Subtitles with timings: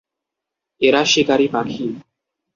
[0.81, 1.85] এরা শিকারী পাখি।